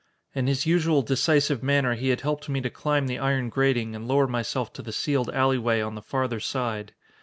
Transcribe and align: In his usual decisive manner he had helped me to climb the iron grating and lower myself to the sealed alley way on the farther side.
In 0.33 0.47
his 0.47 0.65
usual 0.65 1.03
decisive 1.03 1.61
manner 1.61 1.93
he 1.93 2.09
had 2.09 2.21
helped 2.21 2.49
me 2.49 2.59
to 2.61 2.71
climb 2.71 3.05
the 3.05 3.19
iron 3.19 3.49
grating 3.49 3.95
and 3.95 4.07
lower 4.07 4.25
myself 4.25 4.73
to 4.73 4.81
the 4.81 4.91
sealed 4.91 5.29
alley 5.29 5.59
way 5.59 5.79
on 5.79 5.93
the 5.93 6.01
farther 6.01 6.39
side. 6.39 6.95